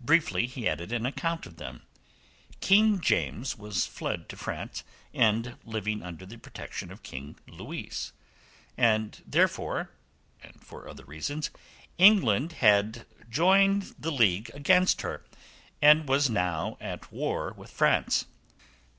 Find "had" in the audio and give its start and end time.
12.64-13.04